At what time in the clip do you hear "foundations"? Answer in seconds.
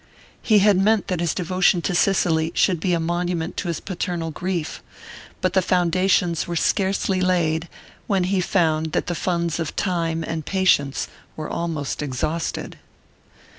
5.61-6.47